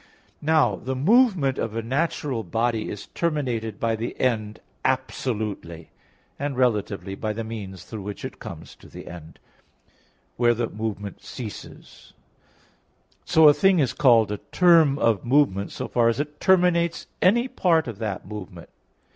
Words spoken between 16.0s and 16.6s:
as it